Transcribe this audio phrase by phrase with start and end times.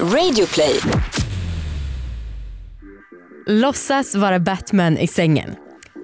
[0.00, 0.80] Radioplay.
[3.46, 5.54] Låtsas vara Batman i sängen.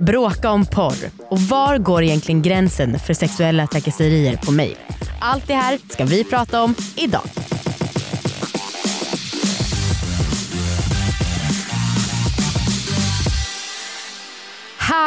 [0.01, 1.11] Bråka om porr.
[1.19, 4.77] Och var går egentligen gränsen för sexuella trakasserier på mejl?
[5.21, 7.23] Allt det här ska vi prata om idag.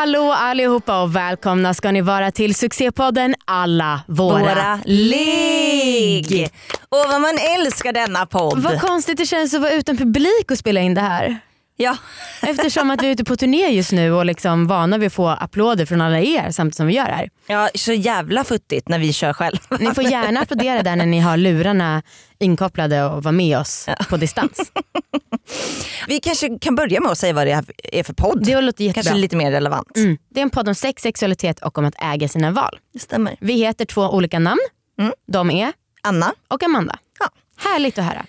[0.04, 6.50] Hallå allihopa och välkomna ska ni vara till succépodden Alla våra, Våra ligg.
[6.90, 8.60] Och vad man älskar denna podd.
[8.60, 11.40] Vad konstigt det känns att vara utan publik och spela in det här.
[11.76, 11.98] Ja.
[12.42, 15.28] Eftersom att vi är ute på turné just nu och liksom vana vid att få
[15.28, 17.30] applåder från alla er samtidigt som vi gör det här.
[17.48, 19.58] ja, så jävla futtigt när vi kör själv.
[19.80, 22.04] Ni får gärna applådera där när ni har lurarna
[22.40, 24.72] inkopplade och vara med oss på distans.
[26.08, 28.46] Vi kanske kan börja med att säga vad det är för podd.
[28.46, 29.04] Det låter jättebra.
[29.04, 29.98] kanske lite mer relevant.
[29.98, 30.18] Mm.
[30.30, 32.80] Det är en podd om sex, sexualitet och om att äga sina val.
[32.94, 33.36] Det stämmer.
[33.40, 34.60] Vi heter två olika namn.
[35.00, 35.14] Mm.
[35.28, 36.98] De är Anna, och Amanda.
[37.20, 37.30] Ja.
[37.58, 38.26] Härligt att höra.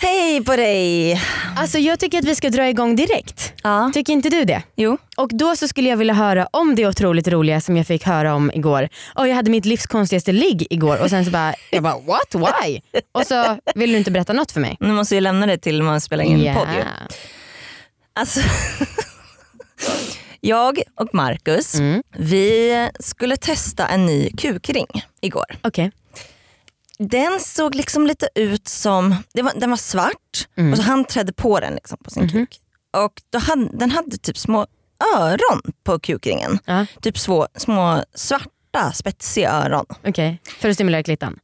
[0.00, 1.20] Hej på dig.
[1.56, 3.52] Alltså jag tycker att vi ska dra igång direkt.
[3.62, 3.90] Ja.
[3.94, 4.62] Tycker inte du det?
[4.76, 4.98] Jo.
[5.16, 8.34] Och då så skulle jag vilja höra om det otroligt roliga som jag fick höra
[8.34, 8.88] om igår.
[9.14, 12.34] Och jag hade mitt livs konstigaste ligg igår och sen så bara, jag bara what,
[12.64, 12.80] why?
[13.12, 14.76] Och så vill du inte berätta något för mig.
[14.80, 16.54] Nu måste jag lämna det till man spelar in Ja.
[16.54, 16.82] podd ju.
[18.14, 18.40] Alltså,
[20.40, 22.02] jag och Marcus, Mm.
[22.16, 24.86] vi skulle testa en ny kukring
[25.20, 25.44] igår.
[25.62, 25.90] Okej.
[26.98, 30.72] Den såg liksom lite ut som, det var, den var svart Mm.
[30.72, 32.30] och så han trädde på den liksom på sin Mhm.
[32.32, 32.60] kuk.
[32.96, 34.66] Och då hade, den hade typ små
[35.18, 36.58] öron på kukringen.
[36.64, 39.84] Ja, Typ små, små svarta spetsiga öron.
[40.08, 40.40] okej.
[40.58, 41.38] För att stimulera klittan.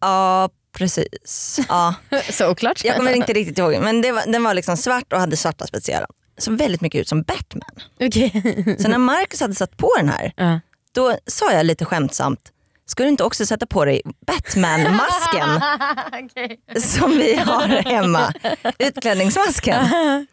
[0.00, 1.60] Ja precis.
[1.68, 1.94] Ja.
[2.30, 2.84] Så oklart.
[2.84, 5.66] Jag kommer inte riktigt ihåg men det var, den var liksom svart och hade svarta
[5.66, 6.10] spetsiga öron.
[6.38, 7.70] Såg väldigt mycket ut som Batman.
[8.00, 8.76] Okej.
[8.78, 10.60] Så när Marcus hade satt på den här Ja.
[10.92, 12.52] då sa jag lite skämtsamt
[12.90, 15.60] Ska du inte också sätta på dig Batman-masken
[16.80, 18.32] som vi har hemma?
[18.78, 19.86] Utklädningsmasken.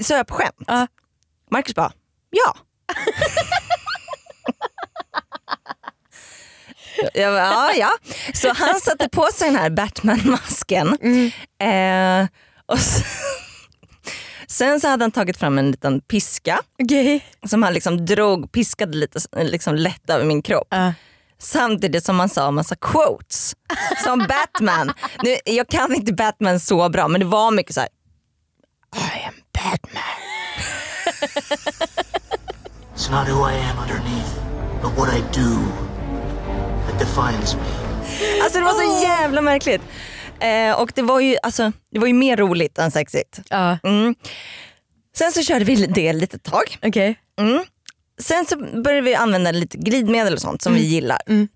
[0.00, 0.64] Så jag på skämt.
[0.66, 0.86] Ja.
[1.50, 1.92] Marcus bara,
[2.30, 2.56] ja.
[7.14, 7.90] Jag bara, ja, ja.
[8.34, 10.88] Så han satte på sig den här Batman-masken.
[11.58, 12.26] Eh,
[12.66, 13.04] och sen,
[14.46, 17.24] sen så hade han tagit fram en liten piska Okej.
[17.46, 20.68] som han liksom drog, piskade lite liksom lätt över min kropp.
[20.70, 20.92] Ja.
[21.42, 23.54] Samtidigt som han sa massa quotes.
[24.04, 24.92] Som Batman.
[25.22, 27.88] Nu, jag kan inte Batman så bra men det var mycket så här.
[28.96, 30.02] I am Batman.
[32.94, 34.34] It's not who I am underneath,
[34.82, 35.58] but what I do
[36.86, 37.60] that defines me.
[38.42, 39.82] Alltså det var så jävla märkligt.
[40.40, 43.40] Eh, och det var, ju, alltså, det var ju mer roligt än sexigt.
[43.50, 43.78] Ja.
[43.82, 44.14] Mm.
[45.16, 46.78] Sen så körde vi det lite tag.
[46.82, 47.18] Okej.
[47.40, 47.64] Mm.
[48.22, 51.18] Sen så började vi använda lite glidmedel och sånt som vi gillar.
[51.26, 51.48] Mm.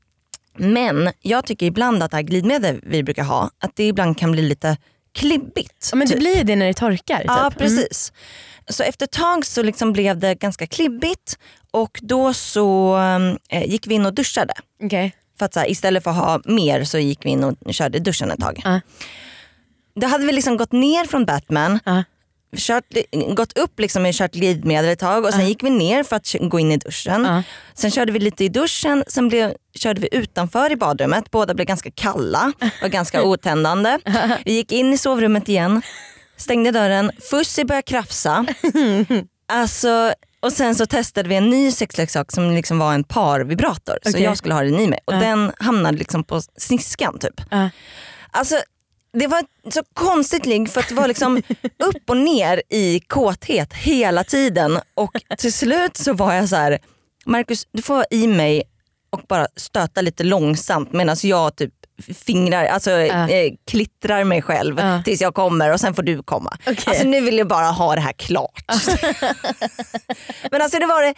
[0.57, 4.33] Men jag tycker ibland att det här glidmedel vi brukar ha, att det ibland kan
[4.33, 4.77] bli lite
[5.15, 5.89] klibbigt.
[5.93, 6.21] Ja, men det typ.
[6.21, 7.25] blir det när det torkar.
[7.27, 7.61] Ja typ.
[7.61, 7.77] Mm.
[7.77, 8.13] precis.
[8.69, 11.39] Så efter ett tag så liksom blev det ganska klibbigt
[11.71, 12.97] och då så
[13.49, 14.55] eh, gick vi in och duschade.
[14.81, 14.87] Mm.
[14.87, 15.17] Okej.
[15.39, 17.99] För att så här, istället för att ha mer så gick vi in och körde
[17.99, 18.61] duschen ett tag.
[18.65, 18.81] Ja.
[19.95, 22.05] Då hade vi liksom gått ner från Batman, Ja.
[22.57, 22.85] Kört,
[23.37, 26.35] gått upp liksom med kört glidmedel ett tag och sen gick vi ner för att
[26.41, 27.25] gå in i duschen.
[27.25, 27.43] Ja.
[27.75, 31.31] Sen körde vi lite i duschen, sen blev, körde vi utanför i badrummet.
[31.31, 32.53] Båda blev ganska kalla
[32.83, 33.99] och ganska otändande.
[34.45, 35.83] Vi gick in i sovrummet igen,
[36.37, 38.47] stängde dörren, Fussi började krafsa.
[39.49, 43.99] Alltså, och sen så testade vi en ny sexleksak som liksom var en parvibrator.
[44.03, 44.23] Så Okej.
[44.23, 44.99] jag skulle ha den i mig.
[45.05, 45.19] Och Ja.
[45.21, 47.41] den hamnade liksom på sniskan typ.
[48.31, 48.57] Alltså,
[49.19, 51.37] det var ett så konstigt ligg för att det var liksom
[51.85, 54.79] upp och ner i kåthet hela tiden.
[54.95, 56.79] Och till slut så var jag så här,
[57.25, 58.63] Marcus du får vara i mig
[59.11, 61.73] och bara stöta lite långsamt medan jag typ
[62.27, 63.29] fingrar, alltså Ja.
[63.29, 65.03] eh, klittrar mig själv Ja.
[65.05, 66.57] tills jag kommer och sen får du komma.
[66.61, 66.77] Okej.
[66.87, 68.65] Alltså nu vill jag bara ha det här klart.
[70.51, 71.15] Men alltså det var det,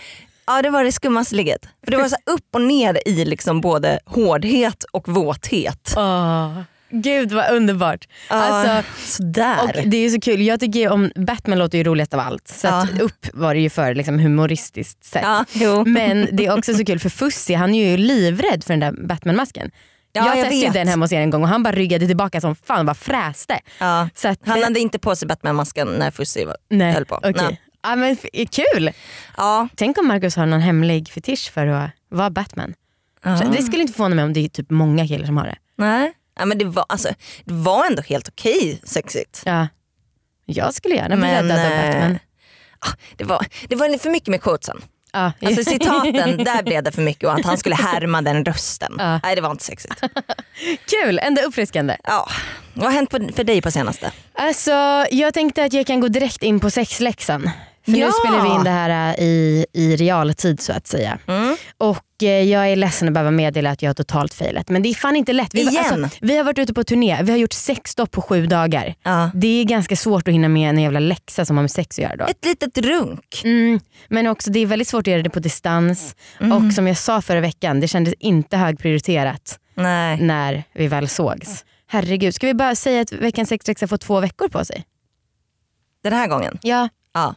[0.47, 1.67] ja, det, var det skummaste ligget.
[1.85, 5.95] För det var så upp och ner i liksom både hårdhet och våthet.
[5.97, 6.61] Åh,
[6.91, 8.09] Gud vad underbart.
[8.31, 9.59] Ja, Alltså, sådär.
[9.63, 12.49] och det är så kul, jag tycker om Batman låter ju roligast av allt.
[12.49, 12.87] Så Ja.
[13.01, 15.25] upp var det ju för liksom, humoristiskt sätt.
[15.53, 15.85] Ja.
[15.87, 19.07] Men det är också så kul för Fussi han är ju livrädd för den där
[19.07, 19.71] Batman-masken.
[20.13, 20.73] Ja, jag jag testade vet.
[20.73, 23.59] den hemma hos er en gång och han bara ryggade tillbaka som fan bara fräste.
[23.81, 24.09] Ja.
[24.15, 27.15] Så att, Han hade inte på sig Batman-masken när Fussi var- nej, höll på.
[27.17, 27.33] okej.
[27.37, 27.61] Nej.
[27.83, 28.17] Ja, men,
[28.51, 28.91] kul!
[29.37, 29.69] Ja.
[29.77, 32.75] Tänk om Marcus har någon hemlig fetisch för att vara Batman.
[33.25, 35.57] Så Det skulle inte förvåna mig om det är typ många killar som har det.
[35.77, 36.13] Nej.
[36.39, 37.09] Ja, men det, var, alltså,
[37.45, 39.43] det var ändå helt okej sexigt.
[39.45, 39.69] Ja.
[40.47, 42.19] Jag skulle gärna bli Men, räddad av eh, Batman.
[42.79, 44.83] ah, det, var, det var för mycket med quotesen.
[45.13, 45.33] Ja.
[45.43, 48.95] Alltså citaten, där blev det för mycket och att han skulle härma den rösten.
[48.99, 49.21] Ja.
[49.23, 50.01] Nej det var inte sexigt.
[50.91, 51.97] Kul, ändå uppfriskande.
[52.05, 52.29] Ja.
[52.75, 54.13] Vad har hänt på, för dig på senaste?
[54.33, 57.51] Alltså, jag tänkte att jag kan gå direkt in på sexläxan.
[57.91, 58.13] För nu Ja.
[58.25, 61.19] spelar vi in det här äh, i, i realtid så att säga.
[61.27, 61.57] Mm.
[61.79, 64.69] Och eh, jag är ledsen att behöva meddela att jag har totalt failat.
[64.69, 65.55] Men det är fan inte lätt.
[65.55, 66.05] Vi, var- Igen?
[66.05, 68.95] Alltså, vi har varit ute på turné, vi har gjort sex stopp på sju dagar.
[69.03, 69.31] Ja.
[69.35, 72.03] Det är ganska svårt att hinna med en jävla läxa som har med sex att
[72.03, 72.25] göra då.
[72.25, 73.41] Ett litet runk.
[73.45, 76.17] Mm, men också det är väldigt svårt att göra det på distans.
[76.41, 76.53] Mm.
[76.67, 80.21] Och som jag sa förra veckan, det kändes inte högprioriterat Nej.
[80.21, 81.65] när vi väl sågs.
[81.91, 84.85] Herregud, ska vi bara säga att veckans sexläxa får två veckor på sig?
[86.03, 86.59] Den här gången.
[86.63, 86.89] Ja.
[87.15, 87.35] Ja.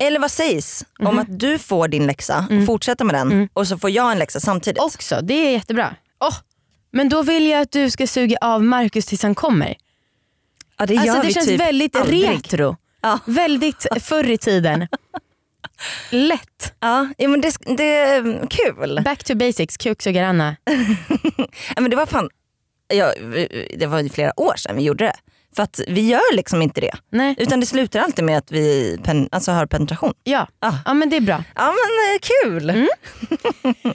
[0.00, 1.18] Eller vad sägs om Mhm.
[1.18, 2.60] att du får din läxa Mm.
[2.62, 4.80] och fortsätter med den och så får jag en läxa samtidigt.
[4.82, 5.94] Också, det är jättebra.
[6.20, 6.34] Åh,
[6.92, 9.74] men då vill jag att du ska suga av Marcus tills han kommer.
[10.78, 12.28] ja, det Alltså, det känns typ väldigt aldrig.
[12.28, 12.76] retro.
[13.00, 13.18] Ja.
[13.26, 14.88] Väldigt förr i tiden.
[16.10, 16.74] Lätt.
[16.80, 19.00] Ja, ja men det, det är kul.
[19.04, 20.56] Back to basics, kuksugar-Anna.
[21.76, 22.28] Ja, men det var fan,
[22.94, 23.12] ja,
[23.78, 25.14] det var flera år sedan vi gjorde det.
[25.56, 26.94] För att vi gör liksom inte det.
[27.10, 27.34] Nej.
[27.38, 30.14] Utan det slutar alltid med att vi pen, alltså har penetration.
[30.24, 30.48] Ja.
[30.58, 30.72] Ah.
[30.84, 31.44] ja, men det är bra.
[31.54, 32.70] Ja men eh, kul.
[32.70, 32.88] Mm.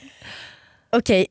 [0.92, 1.28] Okej,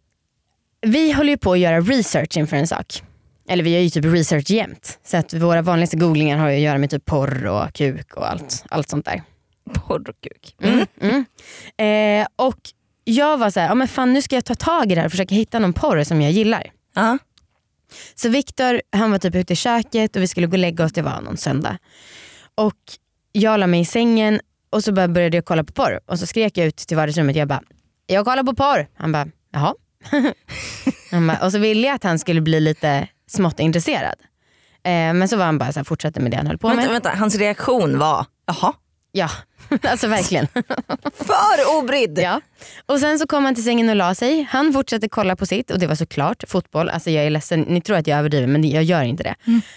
[0.80, 3.02] vi håller ju på att göra research inför en sak.
[3.48, 4.98] Eller vi gör ju typ research jämt.
[5.04, 8.30] Så att våra vanligaste googlingar har ju att göra med typ porr och kuk och
[8.30, 9.22] allt, allt sånt där.
[9.74, 10.56] Porr och kuk.
[10.60, 10.86] Mm.
[11.00, 11.24] Mm.
[12.20, 12.58] Eh, och
[13.04, 15.06] jag var så här, ja, men fan nu ska jag ta tag i det här
[15.06, 16.70] och försöka hitta någon porr som jag gillar.
[16.94, 17.18] Ja.
[18.14, 20.92] Så Viktor han var typ ute i köket och vi skulle gå och lägga oss,
[20.92, 21.78] det var någon söndag.
[22.54, 22.74] Och
[23.32, 26.58] jag la mig i sängen och så började jag kolla på porr och så skrek
[26.58, 27.62] jag ut till vardagsrummet, jag bara,
[28.06, 28.86] jag kollar på porr.
[28.96, 29.74] Han bara, jaha.
[31.10, 34.16] han bara, och så ville jag att han skulle bli lite smått intresserad.
[34.84, 36.82] Eh, men så var han bara så här, fortsatte med det han höll på Vänta,
[36.82, 36.92] med.
[36.92, 38.72] vänta, hans reaktion var, jaha,
[39.16, 39.30] Ja,
[39.82, 40.46] alltså verkligen.
[41.14, 42.18] för obrydd.
[42.18, 42.40] Ja.
[42.86, 44.48] Och sen så kom han till sängen och la sig.
[44.50, 46.88] Han fortsatte kolla på sitt och det var såklart fotboll.
[46.88, 49.34] Alltså jag är ledsen, ni tror att jag överdriver men jag gör inte det.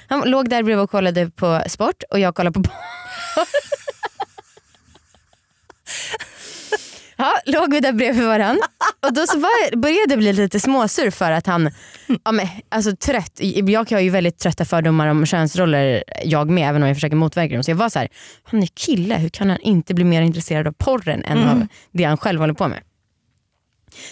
[0.07, 2.69] Han låg där bredvid och kollade på sport och jag kollade på.
[7.17, 8.63] Ja, låg vi där bredvid varandra
[9.07, 11.71] och då så var, började jag bli lite småsur för att han,
[12.23, 16.81] ja, men, alltså trött, jag har ju väldigt trötta fördomar om könsroller jag med även
[16.81, 17.63] om jag försöker motverka dem.
[17.63, 18.07] Så jag var så här,
[18.43, 22.03] han är kille, hur kan han inte bli mer intresserad av porren än av det
[22.03, 22.79] han själv håller på med?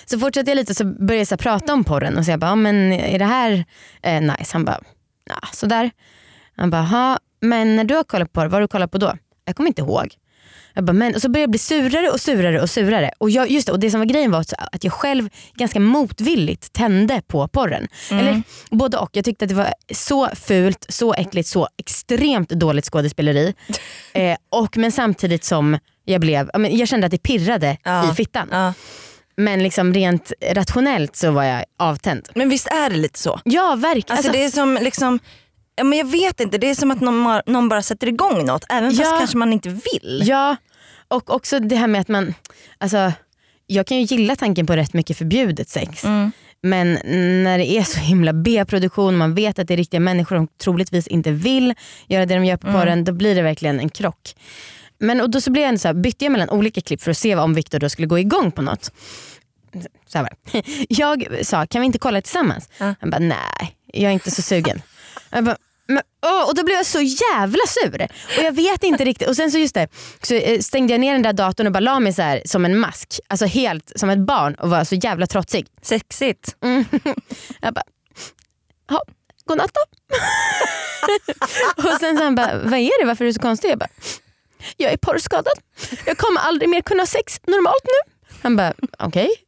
[0.06, 2.56] Så fortsatte jag lite så började jag prata om porren och så jag bara, ja,
[2.56, 3.66] men är det här
[4.02, 4.50] eh, nice?
[4.54, 4.80] Han bara,
[5.26, 5.92] ja sådär.
[6.56, 8.98] Han bara, "Ha, men när du har kollat på porr, vad har du kollat på
[8.98, 9.14] då?
[9.46, 10.14] Jag kommer inte ihåg.
[10.76, 13.12] Jag bara, men, och så började jag bli surare och surare och surare.
[13.18, 16.74] Och, jag, just det, och det som var grejen var att- jag själv ganska motvilligt
[16.74, 17.88] tände på porren.
[18.12, 19.10] Eller både och.
[19.14, 23.54] Jag tyckte att det var så fult, så äckligt, så extremt dåligt skådespeleri.
[24.14, 28.12] eh, och, men samtidigt som jag blev, jag kände att det pirrade Ja.
[28.12, 28.48] i fittan.
[28.52, 28.74] Ja.
[29.38, 32.30] Men liksom rent rationellt så var jag avtänd.
[32.36, 33.40] Men visst är det lite så?
[33.44, 34.18] Ja verkligen.
[34.18, 35.20] Alltså, det är som liksom,
[35.76, 38.66] ja, men jag vet inte, det är som att någon, någon bara sätter igång något
[38.70, 39.18] även fast Ja.
[39.20, 40.22] kanske man inte vill.
[40.26, 40.56] Ja,
[41.08, 42.34] och också det här med att man,
[42.78, 43.12] alltså,
[43.68, 46.04] jag kan ju gilla tanken på rätt mycket förbjudet sex.
[46.04, 46.32] Mm.
[46.62, 46.94] Men
[47.44, 51.08] när det är så himla B-produktion, man vet att det är riktiga människor som troligtvis
[51.08, 51.74] inte vill
[52.08, 52.80] göra det de gör på Mm.
[52.82, 54.36] porren, då blir det verkligen en krock.
[55.00, 57.18] Men och då så blev jag så här, bytte jag mellan olika klipp för att
[57.18, 58.92] se om Viktor då skulle gå igång på något.
[60.08, 60.24] Så här
[60.54, 60.62] var.
[60.90, 62.70] Jag sa, kan vi inte kolla tillsammans?
[62.78, 62.96] Ja.
[63.00, 64.82] Han bara, nej jag är inte så sugen.
[65.32, 65.58] Bara,
[65.88, 68.08] men, åh, och då blev jag så jävla sur.
[68.38, 69.28] Och jag vet inte riktigt.
[69.28, 69.88] Och sen så just det,
[70.22, 72.66] så eh, stängde jag ner den där datorn och bara la mig så här som
[72.66, 73.20] en mask.
[73.28, 75.68] Alltså helt som ett barn och var så jävla trotsig.
[75.82, 76.56] Sexigt.
[77.62, 77.84] Jag bara,
[78.90, 79.02] ja,
[79.46, 79.82] godnatt då.
[81.84, 83.08] och sen så han bara, vad är det?
[83.08, 83.70] Varför är du så konstig?
[83.70, 83.90] Jag bara,
[84.78, 85.60] jag är porrskadad.
[86.06, 88.12] Jag kommer aldrig mer kunna ha sex normalt nu.
[88.42, 89.26] Han bara, okej.
[89.26, 89.45] Eh,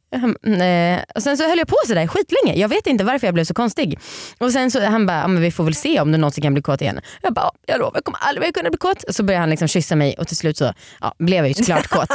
[1.14, 2.60] Och sen så höll jag på sådär skitlänge.
[2.60, 3.98] Jag vet inte varför jag blev så konstig.
[4.38, 6.62] Och sen så han bara, men vi får väl se om du någonsin kan bli
[6.62, 7.00] kåt igen.
[7.22, 9.04] Jag bara, ja, jag lovar jag kommer aldrig mer kunna bli kåt.
[9.08, 11.86] Så började han liksom kyssa mig och till slut så ja, blev jag ju såklart
[11.88, 12.08] kåt.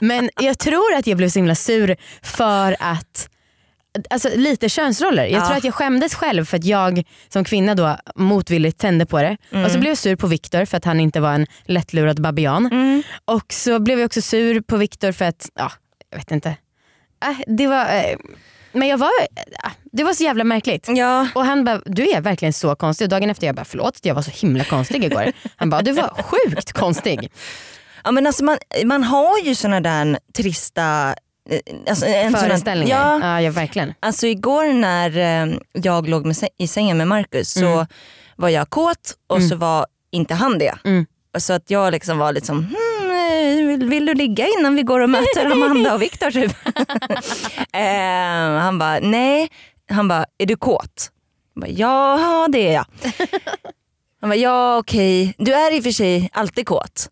[0.00, 3.28] Men jag tror att jag blev så himla sur för att
[4.10, 5.24] Alltså lite könsroller.
[5.26, 5.46] Jag Ja.
[5.46, 9.36] tror att jag skämdes själv för att jag som kvinna då motvilligt tände på det.
[9.64, 12.70] Och så blev jag sur på Viktor för att han inte var en lättlurad babian.
[13.24, 15.72] Och så blev jag också sur på Viktor för att, ja
[16.10, 16.48] jag vet inte.
[17.24, 18.16] Äh, det var, eh,
[18.72, 19.10] men jag var,
[19.64, 20.88] äh, det var så jävla märkligt.
[20.88, 21.28] Ja.
[21.34, 23.04] Och han bara, du är verkligen så konstig.
[23.04, 25.32] Och dagen efter jag bara, förlåt jag var så himla konstig igår.
[25.56, 27.32] Han bara, du var sjukt konstig.
[28.04, 31.14] Ja, men alltså man, man har ju såna där trista
[31.50, 32.96] eh, alltså sån- Föreställningar.
[33.20, 33.94] Ja, Ja, ja verkligen.
[34.00, 37.86] Alltså igår när eh, jag låg med, i sängen med Marcus så
[38.36, 40.74] var jag kåt och så var inte han det.
[40.84, 41.06] Mm.
[41.38, 42.78] Så att jag liksom var liksom, hmm, eh,
[43.66, 46.52] vill, vill du ligga innan vi går och möter Amanda och Viktor typ?
[47.72, 49.48] eh, han bara, nej.
[49.90, 51.10] Han bara, är du kåt?
[51.54, 52.86] Jag bara, ja det är jag.
[54.20, 57.08] Han bara, ja okej, du är i och för sig alltid kåt.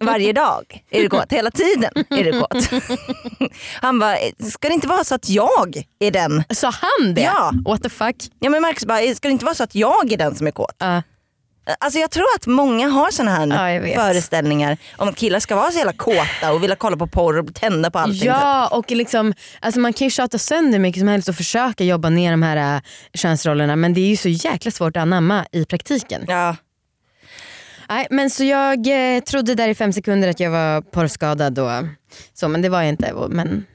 [0.00, 2.82] Varje dag är du kåt, hela tiden är du kåt.
[3.82, 4.16] Han bara,
[4.50, 6.44] ska det inte vara så att jag är den?
[6.50, 7.20] Sa han det?
[7.22, 7.52] Ja.
[7.64, 8.16] What the fuck?
[8.38, 10.50] Ja men Marcus bara, ska det inte vara så att jag är den som är
[10.50, 10.76] kåt?
[10.78, 11.02] Ja.
[11.80, 15.70] Alltså jag tror att många har såna här Ja, föreställningar om att killar ska vara
[15.70, 18.20] så jävla kåta och vilja kolla på porr och tända på allting.
[18.20, 18.28] typ.
[18.28, 22.10] Ja och liksom, alltså man kan ju tjata sönder mycket som helst och försöka jobba
[22.10, 22.82] ner de här äh,
[23.14, 26.24] könsrollerna men det är ju så jäkla svårt att anamma i praktiken.
[26.28, 26.56] Ja.
[27.88, 31.70] Nej, men så jag eh, trodde där i fem sekunder att jag var porrskadad och
[32.34, 33.12] så men det var jag inte.
[33.28, 33.66] Men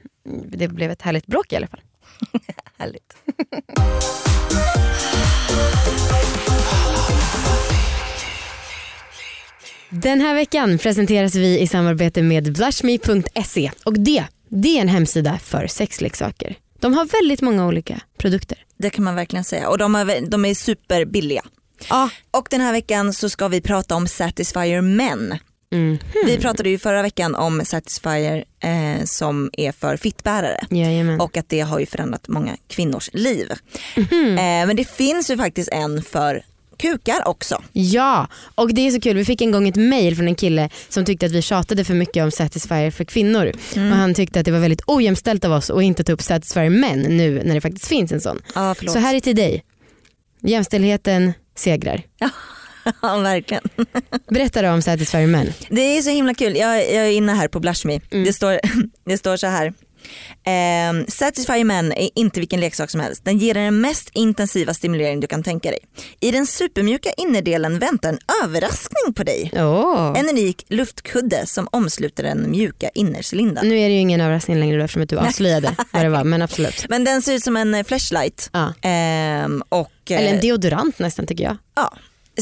[0.52, 1.80] det blev ett härligt bråk i alla fall.
[2.78, 3.14] Härligt.
[9.90, 15.38] Den här veckan presenteras vi i samarbete med blushme.se och det, det är en hemsida
[15.38, 16.56] för sexleksaker.
[16.80, 18.58] De har väldigt många olika produkter.
[18.76, 21.42] Det kan man verkligen säga och de är, de är superbilliga.
[21.88, 22.10] Ja.
[22.30, 25.38] Och den här veckan så ska vi prata om Satisfyer Men.
[25.72, 25.98] Mm.
[26.26, 30.60] Vi pratade ju förra veckan om Satisfyer eh, som är för fittbärare.
[30.70, 31.20] Jajamän.
[31.20, 33.52] och att det har ju förändrat många kvinnors liv.
[34.30, 36.42] Eh, men det finns ju faktiskt en för
[36.80, 37.62] kukar också.
[37.72, 39.16] Ja, och det är så kul.
[39.16, 41.94] Vi fick en gång ett mail från en kille som tyckte att vi tjatade för
[41.94, 43.52] mycket om Satisfyer för kvinnor.
[43.72, 46.70] Och han tyckte att det var väldigt ojämställt av oss att inte ta upp Satisfyer
[46.70, 48.40] män nu när det faktiskt finns en sån.
[48.54, 48.92] Förlåt.
[48.92, 49.64] Så här är till dig.
[50.42, 52.02] Jämställdheten segrar.
[52.18, 52.30] ja,
[53.20, 53.62] verkligen.
[54.30, 55.52] Berätta då om Satisfyer män.
[55.70, 56.56] Det är så himla kul.
[56.56, 58.00] Jag, jag är inne här på Blushme.
[58.10, 58.60] Det, står,
[59.06, 59.72] det står så här.
[60.46, 63.24] Eh, Satisfyer Men är inte vilken leksak som helst.
[63.24, 65.78] Den ger dig den mest intensiva stimulering du kan tänka dig.
[66.20, 69.50] I den supermjuka innerdelen väntar en överraskning på dig.
[69.54, 70.12] Åh.
[70.16, 73.68] En unik luftkudde som omsluter den mjuka innercylindan.
[73.68, 76.42] Nu är det ju ingen överraskning längre eftersom att du avslöjade vad det var men
[76.42, 76.86] absolut.
[76.88, 78.50] Men den ser ut som en eh, flashlight.
[78.52, 78.74] Ja.
[78.82, 81.56] Ehm, och, eh, Eller en deodorant nästan tycker jag.
[81.76, 81.92] Ja.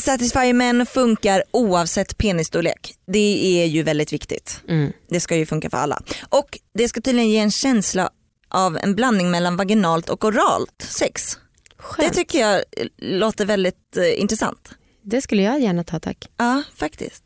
[0.01, 2.95] Satisfyer Men funkar oavsett penisstorlek.
[3.07, 4.61] Det är ju väldigt viktigt.
[4.69, 4.93] Mm.
[5.11, 6.03] Det ska ju funka för alla.
[6.29, 8.11] Och det ska tydligen ge en känsla
[8.49, 11.39] av en blandning mellan vaginalt och oralt sex.
[11.77, 12.09] Skönt.
[12.09, 12.63] Det tycker jag
[12.99, 14.71] låter väldigt eh, intressant.
[15.05, 16.29] Det skulle jag gärna ta tack.
[16.37, 17.25] Ja, faktiskt.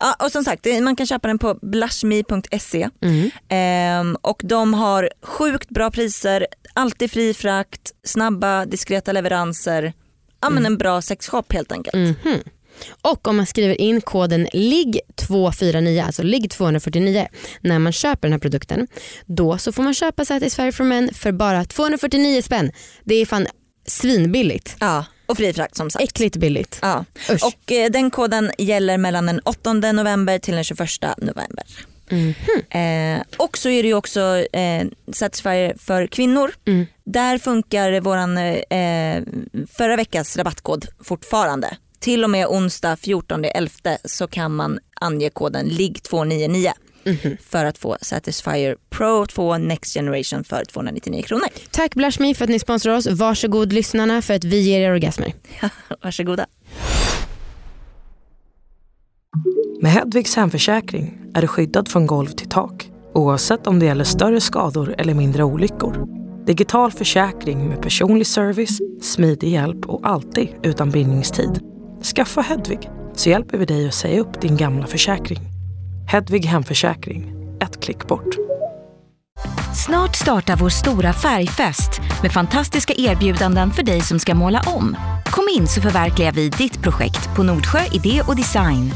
[0.00, 3.30] Ja, och som sagt, man kan köpa den på blushme.se Mm.
[3.48, 9.92] ehm, och de har sjukt bra priser, alltid fri frakt, snabba diskreta leveranser.
[10.44, 11.94] Ja men en bra sexshop helt enkelt.
[11.94, 12.40] Mhm.
[13.02, 17.26] Och om man skriver in koden LIGG249, alltså LIGG249
[17.60, 18.86] när man köper den här produkten,
[19.26, 22.72] då så får man köpa Satisfyer for Men för bara 249 spänn.
[23.04, 23.46] Det är fan
[23.86, 24.76] svinbilligt.
[24.80, 26.04] Ja, och fri frakt som sagt.
[26.04, 26.78] Äckligt billigt.
[26.82, 27.04] Ja.
[27.30, 27.44] Usch.
[27.44, 31.64] Och eh, den koden gäller mellan den 8 november till den 21 november.
[32.10, 32.34] Mhm.
[32.70, 34.20] Eh, och så är det ju också
[34.52, 36.50] eh, Satisfyer för kvinnor.
[36.66, 36.86] Mm.
[37.04, 39.22] Där funkar våran eh,
[39.76, 41.76] förra veckas rabattkod fortfarande.
[42.00, 46.72] Till och med onsdag 14.11 så kan man ange koden LIGG299
[47.06, 47.36] Mhm.
[47.48, 51.46] för att få Satisfyer Pro 2 Next Generation för 299 kronor.
[51.70, 53.06] Tack Blushme för att ni sponsrar oss.
[53.06, 55.32] Varsågod lyssnarna för att vi ger er orgasmer.
[56.02, 56.46] Varsågoda.
[59.84, 64.40] Med Hedvigs hemförsäkring är du skyddad från golv till tak oavsett om det gäller större
[64.40, 66.06] skador eller mindre olyckor.
[66.46, 71.60] Digital försäkring med personlig service, smidig hjälp och alltid utan bindningstid.
[72.16, 75.40] Skaffa Hedvig så hjälper vi dig att säga upp din gamla försäkring.
[76.08, 78.34] Hedvig hemförsäkring, ett klick bort.
[79.86, 84.96] Snart startar vår stora färgfest med fantastiska erbjudanden för dig som ska måla om.
[85.26, 88.90] Kom in så förverkligar vi ditt projekt på Nordsjö Idé och Design.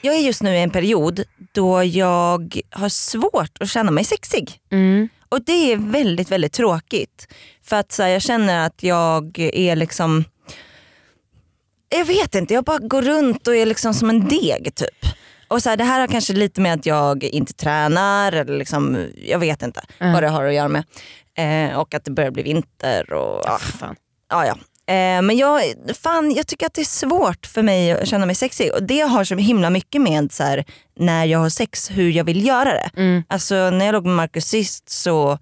[0.00, 4.52] Jag är just nu i en period då jag har svårt att känna mig sexig.
[4.70, 5.08] Mm.
[5.28, 7.28] Och det är väldigt väldigt tråkigt.
[7.64, 10.24] För att så här, jag känner att jag är liksom,
[11.88, 15.12] jag vet inte, jag bara går runt och är liksom som en deg typ.
[15.48, 19.06] Och så här, Det här har kanske lite med att jag inte tränar, eller liksom,
[19.16, 20.84] jag vet inte vad det har att göra med.
[21.38, 23.12] Eh, och att det börjar bli vinter.
[23.12, 23.58] Och, ja.
[23.58, 23.96] Fan.
[24.30, 24.56] Ja, ja.
[24.88, 25.62] Eh, men jag,
[26.02, 28.72] fan, jag tycker att det är svårt för mig att känna mig sexig.
[28.74, 30.64] Och det har så himla mycket med så här,
[30.98, 32.90] när jag har sex, hur jag vill göra det.
[32.96, 33.22] Mm.
[33.28, 35.38] Alltså när jag låg med Marcus sist så,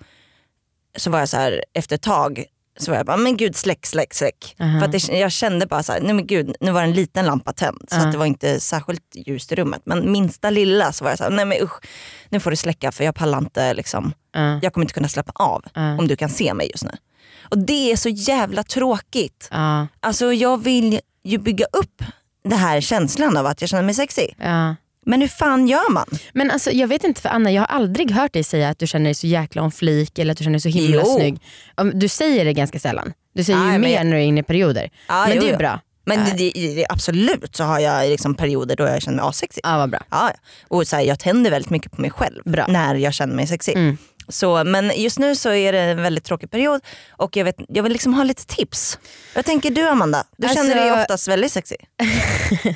[0.97, 2.45] så var jag så här efter ett tag
[2.79, 4.57] så var jag bara, men gud släck, släck, släck.
[4.61, 4.79] Aha.
[4.79, 7.27] För att det, jag kände bara så här, nej men gud, nu var en liten
[7.27, 7.79] lampa tänd.
[7.89, 8.07] Så Ja.
[8.07, 9.83] att det var inte särskilt ljust i rummet.
[9.85, 11.81] Men minsta lilla så var jag så här, nej men usch,
[12.29, 14.13] nu får du släcka för jag pallar inte liksom.
[14.33, 14.59] Ja.
[14.63, 15.99] Jag kommer inte kunna släppa av Ja.
[15.99, 16.91] om du kan se mig just nu.
[17.51, 19.49] Och det är så jävla tråkigt.
[19.51, 22.03] Ja, Alltså jag vill ju bygga upp
[22.49, 24.35] det här känslan av att jag känner mig sexig.
[24.39, 24.75] ja.
[25.07, 26.07] Men hur fan gör man?
[26.33, 28.87] Men alltså, jag vet inte för Anna, jag har aldrig hört dig säga att du
[28.87, 31.17] känner dig så jäkla om flik eller att du känner dig så himla Jo.
[31.19, 31.39] snygg.
[31.95, 33.13] Du säger det ganska sällan.
[33.35, 34.91] Du säger Nej, ju mer jag- när du är inne i perioder.
[35.09, 35.59] Ja, men jo, det är jo.
[35.59, 35.81] bra.
[36.07, 39.61] Men det, det, det, absolut så har jag liksom perioder då jag känner mig asexig.
[39.65, 40.01] Ja, vad bra.
[40.11, 40.31] Ja.
[40.69, 42.67] och så här, jag tänder väldigt mycket på mig själv Bra.
[42.69, 43.77] när jag känner mig sexig.
[43.77, 43.99] Mm.
[44.29, 47.83] Så, men just nu så är det en väldigt tråkig period och jag, vet, jag
[47.83, 48.99] vill liksom ha lite tips.
[49.35, 51.77] Jag tänker du Amanda, du Alltså- känner dig oftast väldigt sexig.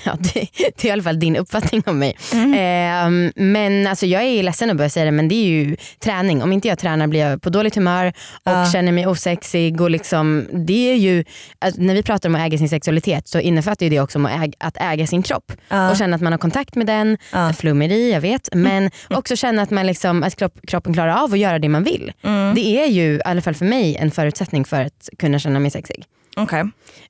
[0.05, 2.17] Ja, det, det är i alla fall din uppfattning om mig.
[2.33, 2.55] Mm.
[2.59, 6.43] Ehm, men alltså, jag är ledsen att börja säga det men det är ju träning.
[6.43, 8.13] Om inte jag tränar blir jag på dåligt humör och
[8.53, 8.71] Ja.
[8.73, 9.81] känner mig osexig.
[9.81, 11.25] Och liksom, det är ju,
[11.59, 14.27] att när vi pratar om att äga sin sexualitet så innefattar ju det också om
[14.27, 15.53] att äga, att äga sin kropp.
[15.69, 15.91] Ja.
[15.91, 17.53] Och känna att man har kontakt med den, Ja.
[17.53, 18.49] flummeri jag vet.
[18.55, 22.13] Men också känna att, man liksom, att kropp, kroppen klarar av göra det man vill.
[22.23, 22.55] Mm.
[22.55, 25.71] Det är ju i alla fall för mig en förutsättning för att kunna känna mig
[25.71, 26.05] sexig.
[26.37, 26.65] Okej.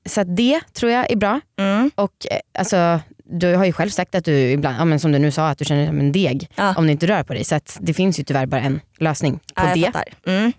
[0.05, 1.39] Så det tror jag är bra.
[1.59, 1.91] Mm.
[1.95, 2.99] Och eh, alltså,
[3.31, 5.57] du har ju själv sagt att du ibland, ja, men som du nu sa, att
[5.57, 6.73] du känner dig som en deg Ja.
[6.77, 7.43] om du inte rör på dig.
[7.43, 9.91] Så det finns ju tyvärr bara en lösning på Ja,
[10.25, 10.31] det.
[10.31, 10.53] Mm.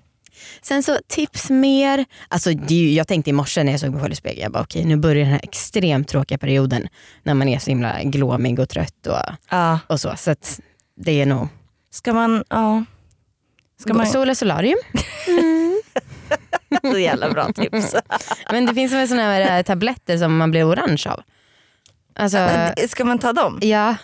[0.63, 2.05] Sen så tips mer.
[2.29, 4.63] Alltså, ju, jag tänkte i morse när jag såg mig själv i spegeln, jag bara
[4.63, 6.89] okej nu börjar den här extremt tråkiga perioden
[7.23, 9.79] när man är så himla glåmig och trött och, Ja.
[9.87, 10.13] och så.
[10.17, 10.35] Så
[11.01, 11.49] det är nog
[11.93, 12.85] Ska man, ja.
[13.81, 14.79] Ska man, sola solarium.
[16.93, 17.95] så jävla bra tips.
[18.53, 21.23] Men det finns väl såna här eh, tabletter som man blir orange av.
[22.15, 22.49] Alltså,
[22.89, 23.59] Ska man ta dem?
[23.63, 23.97] ja.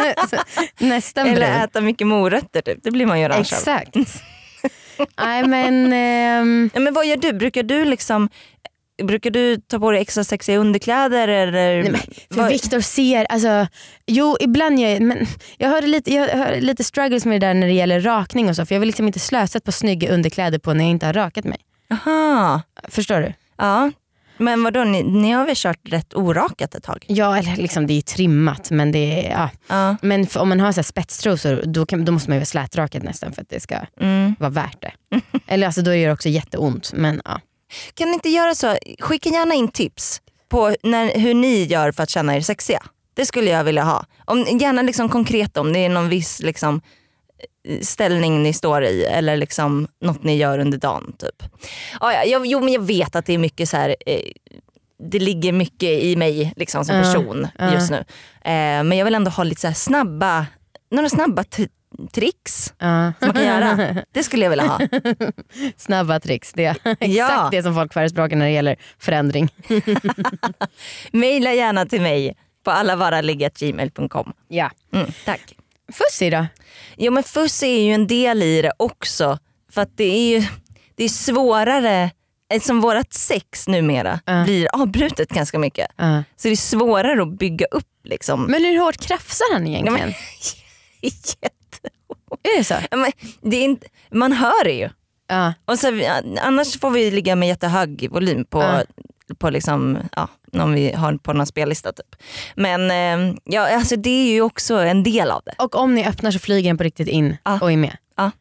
[0.78, 1.62] Nästan Eller brun.
[1.64, 3.58] äta mycket morötter typ, det blir man ju orange av.
[3.58, 3.96] Exakt.
[5.22, 7.32] Nej men ehm, Ja, men vad gör du?
[7.32, 8.28] Brukar du liksom
[9.02, 11.28] Brukar du ta på dig extra sexiga underkläder?
[11.28, 11.82] Eller?
[11.82, 13.66] Nej, men, för vad- Viktor ser, alltså,
[14.06, 15.26] jo ibland gör jag, men
[15.58, 18.66] jag har, lite, jag lite struggles med det där när det gäller rakning och så
[18.66, 21.44] för jag vill liksom inte slösa på snygga underkläder på när jag inte har rakat
[21.44, 21.58] mig.
[21.90, 22.62] Aha.
[22.88, 23.32] Förstår du?
[23.58, 23.90] Ja.
[24.38, 27.04] Men vadå, ni, ni har väl kört rätt orakat ett tag?
[27.08, 29.50] Ja eller liksom det är trimmat men det är, ja.
[29.68, 29.96] Ja.
[30.02, 32.46] Men för, om man har så här spetstrosor då, kan, då måste man ju vara
[32.46, 34.34] slätrakad nästan för att det ska Mm.
[34.38, 35.20] vara värt det.
[35.46, 37.40] eller alltså då gör det också jätteont men ja.
[37.94, 42.02] Kan ni inte göra så, skicka gärna in tips på när, hur ni gör för
[42.02, 42.82] att känna er sexiga.
[43.14, 44.04] Det skulle jag vilja ha.
[44.24, 46.80] Om, gärna liksom konkret om det är någon viss liksom,
[47.80, 51.14] ställning ni står i eller liksom något ni gör under dagen.
[51.18, 51.42] Typ.
[52.00, 53.96] Ja, ja, jag, jo men jag vet att det är mycket så här.
[54.06, 54.20] Eh,
[55.10, 57.74] det ligger mycket i mig liksom, som person ja.
[57.74, 57.96] just nu.
[58.44, 60.46] Eh, men jag vill ändå ha lite så snabba,
[60.90, 61.44] några snabba
[62.12, 63.12] tricks ja.
[63.18, 63.96] som man kan göra.
[64.12, 64.80] Det skulle jag vilja ha.
[65.76, 67.48] Snabba tricks, det är exakt Ja.
[67.50, 69.48] det som folk förespråkar när det gäller förändring.
[71.12, 74.32] Maila gärna till mig på allavaraliggagmail.com.
[74.48, 74.70] Ja.
[74.94, 75.54] Mm, tack.
[75.92, 76.46] Fussi då?
[76.96, 79.38] Jo men fuss är ju en del i det också.
[79.72, 80.46] För att det är ju
[80.96, 82.10] det är svårare,
[82.62, 84.44] som vårat sex numera Ja.
[84.44, 85.86] blir avbrutet ganska mycket.
[85.96, 86.22] Ja.
[86.36, 88.42] Så det är svårare att bygga upp liksom.
[88.44, 90.08] Men hur hårt krafsar han Ja, egentligen?
[90.08, 90.14] men-
[91.00, 91.48] Jätte-
[92.42, 92.74] Är det så?
[92.90, 94.88] Ja, men det är inte, man hör det ju.
[95.28, 95.54] Ja.
[95.64, 96.00] Och så,
[96.40, 98.82] annars får vi ligga med jättehög volym på, Ja.
[99.38, 101.92] på liksom, ja, om vi har på någon spellista.
[101.92, 102.16] Typ.
[102.56, 105.54] Men eh, ja, alltså, det är ju också en del av det.
[105.58, 107.58] Och om ni öppnar så flyger den på riktigt in Ja.
[107.60, 107.96] och är med.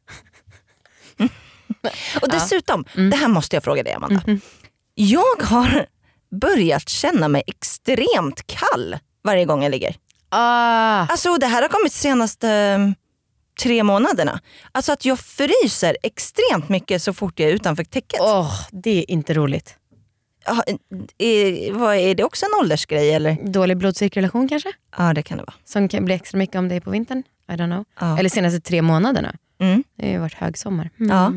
[2.21, 3.10] Och dessutom, Mm.
[3.10, 4.21] det här måste jag fråga dig Amanda.
[4.27, 4.41] Mhm.
[4.95, 5.86] Jag har
[6.41, 9.95] börjat känna mig extremt kall varje gång jag ligger.
[10.29, 11.06] Ah.
[11.10, 12.77] Alltså det här har kommit senaste
[13.61, 14.39] tre månaderna.
[14.71, 18.19] Alltså att jag fryser extremt mycket så fort jag är utanför täcket.
[18.21, 19.75] Åh, det är inte roligt.
[20.45, 20.63] Ja,
[21.17, 23.37] är, vad, är det också en åldersgrej eller?
[23.43, 24.69] Dålig blodcirkulation kanske?
[24.97, 25.53] Ja det kan det vara.
[25.65, 27.23] Som kan bli extra mycket om det är på vintern?
[27.49, 27.85] I don't know.
[27.99, 28.19] Ja.
[28.19, 29.35] Eller senaste tre månaderna.
[29.61, 30.89] Mm, Det har ju varit högsommar.
[30.99, 31.11] Mm.
[31.17, 31.31] Ja.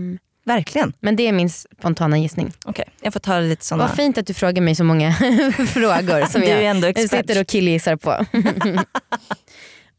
[0.54, 0.92] verkligen.
[1.00, 2.52] Men det är min spontana gissning.
[2.64, 3.86] Okej, jag får ta lite sådana.
[3.86, 5.12] Vad fint att du frågar mig så många
[5.68, 7.10] frågor som Du är jag ändå expert.
[7.10, 8.26] sitter och killgissar på.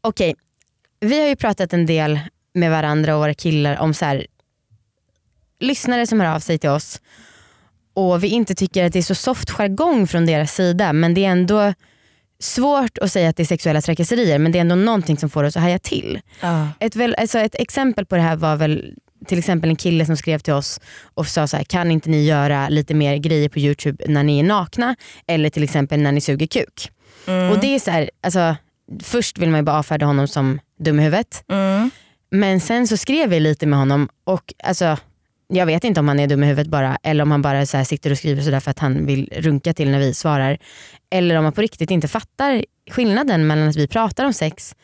[0.00, 0.34] Okej,
[1.00, 2.20] vi har ju pratat en del
[2.54, 4.26] med varandra och våra killar om så här,
[5.60, 7.00] lyssnare som hör av sig till oss
[7.94, 11.24] och vi inte tycker att det är så soft jargong från deras sida men det
[11.24, 11.74] är ändå
[12.40, 15.44] svårt att säga att det är sexuella trakasserier men det är ändå någonting som får
[15.44, 16.20] oss att haja till.
[16.40, 16.68] Ja.
[16.80, 18.94] Ett, väl, alltså ett exempel på det här var väl
[19.26, 20.80] till exempel en kille som skrev till oss
[21.14, 24.38] och sa så här, kan inte ni göra lite mer grejer på youtube när ni
[24.38, 26.90] är nakna eller till exempel när ni suger kuk.
[27.26, 27.50] Mm.
[27.50, 28.56] Och det är så här, alltså,
[29.02, 31.90] Först vill man ju bara avfärda honom som dum i huvudet Mm.
[32.30, 34.96] men sen så skrev vi lite med honom och alltså,
[35.48, 37.84] jag vet inte om han är dum i huvudet bara eller om han bara så
[37.84, 40.58] sitter och skriver sådär för att han vill runka till när vi svarar.
[41.10, 44.74] Eller om han på riktigt inte fattar skillnaden mellan att vi pratar om sex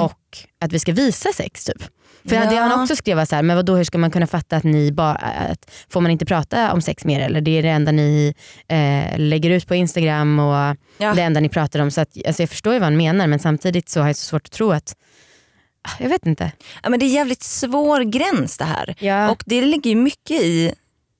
[0.00, 1.64] och att vi ska visa sex.
[1.64, 1.82] typ.
[2.28, 2.50] För Ja.
[2.50, 4.64] det han också skrev var så här, men vadå, hur ska man kunna fatta att
[4.64, 7.92] ni bara, att, får man inte prata om sex mer eller det är det enda
[7.92, 8.34] ni
[8.68, 11.14] eh, lägger ut på Instagram och Ja.
[11.14, 11.90] det enda ni pratar om.
[11.90, 14.24] Så att, alltså jag förstår ju vad han menar men samtidigt så har jag så
[14.24, 14.94] svårt att tro att,
[15.88, 16.52] ah, jag vet inte.
[16.82, 18.94] Ja, men det är jävligt svår gräns det här.
[18.98, 19.30] Ja.
[19.30, 20.72] Och det ligger mycket i,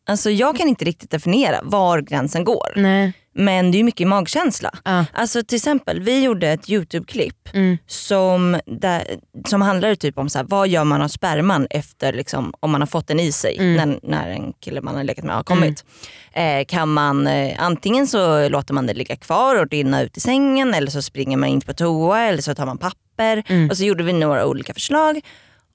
[0.08, 2.72] alltså jag kan inte riktigt definiera var gränsen går.
[2.76, 3.12] Nej.
[3.38, 4.70] Men det är mycket magkänsla.
[4.84, 5.04] Ja.
[5.12, 7.78] Alltså till exempel, vi gjorde ett YouTube-klipp Mm.
[7.86, 9.04] som, där,
[9.48, 12.80] som handlade typ om så här, vad gör man av sperman efter liksom, om man
[12.82, 13.74] har fått den i sig Mm.
[13.76, 15.84] när, när en kille man har legat med har kommit.
[16.32, 20.20] Eh, kan man, eh, antingen så låter man det ligga kvar och rinna ut i
[20.20, 23.42] sängen eller så springer man in på toa eller så tar man papper.
[23.48, 23.70] Mm.
[23.70, 25.20] Och så gjorde vi några olika förslag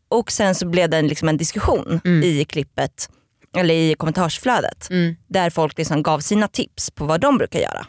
[0.09, 3.09] och sen så blev det liksom en diskussion i klippet
[3.57, 5.15] eller i kommentarsflödet Mm.
[5.27, 7.85] där folk liksom gav sina tips på vad de brukar göra.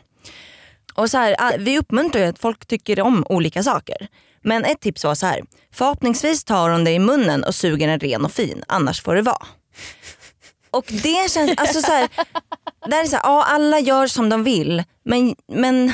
[0.94, 4.08] Och så här, ah, vi uppmuntrar ju att folk tycker om olika saker.
[4.42, 5.40] Men ett tips var så här.
[5.74, 9.22] förhoppningsvis tar hon det i munnen och suger den ren och fin, annars får det
[9.22, 9.46] vara.
[10.70, 12.08] Och det känns, alltså så här,
[12.90, 15.92] där är så här, ja alla gör som de vill men, men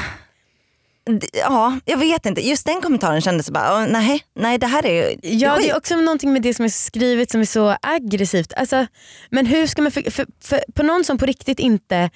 [1.32, 2.48] ja, jag vet inte.
[2.48, 5.76] Just den kommentaren kändes bara, "Åh, nej, nej det här är Ja skit." det är
[5.76, 8.52] också någonting med det som är skrivet som är så aggressivt.
[8.56, 8.86] Alltså,
[9.30, 12.10] men hur ska man, för, för, för, på någon som på riktigt inte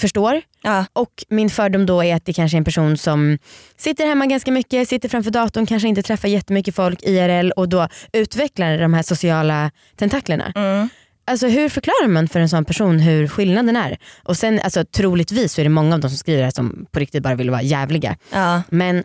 [0.00, 0.84] förstår ja.
[0.92, 3.38] och min fördom då är att det kanske är en person som
[3.76, 7.88] sitter hemma ganska mycket, sitter framför datorn, kanske inte träffar jättemycket folk IRL och då
[8.12, 10.52] utvecklar de här sociala tentaklerna.
[10.56, 10.88] Mm.
[11.30, 13.98] Alltså hur förklarar man för en sån person hur skillnaden är?
[14.22, 16.86] Och sen alltså, troligtvis så är det många av de som skriver det här som
[16.90, 18.16] på riktigt bara vill vara jävliga.
[18.32, 18.62] Ja.
[18.68, 19.04] Men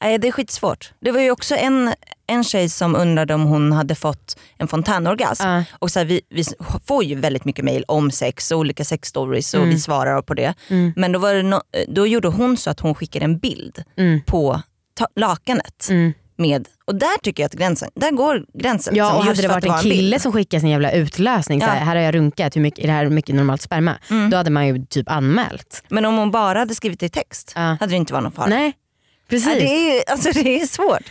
[0.00, 0.92] Nej, det är skitsvårt.
[1.00, 1.94] Det var ju också en,
[2.26, 5.42] en tjej som undrade om hon hade fått en fontänorgasm.
[5.48, 5.64] Ja.
[5.78, 6.44] Och så här, vi, vi
[6.86, 9.74] får ju väldigt mycket mail om sex och olika sexstories och Mm.
[9.74, 10.54] vi svarar på det.
[10.68, 10.92] Mm.
[10.96, 14.20] Men då, var det no, då gjorde hon så att hon skickade en bild mm,
[14.26, 14.62] på
[15.16, 15.88] lakanet.
[16.36, 18.94] Med, och där tycker jag att gränsen, där går gränsen.
[18.96, 21.78] Ja liksom, och hade det varit en kille som skickade sin jävla utlösning, så här,
[21.78, 21.84] Ja.
[21.84, 23.94] här har jag runkat, hur mycket, är det här mycket normalt sperma?
[24.10, 24.30] Mm.
[24.30, 25.84] Då hade man ju typ anmält.
[25.88, 27.60] Men om hon bara hade skrivit det i text Ja.
[27.60, 28.46] hade det inte varit någon fara.
[28.46, 28.72] Nej,
[29.30, 29.48] precis.
[29.48, 31.02] Ja, det, är, alltså, det är svårt.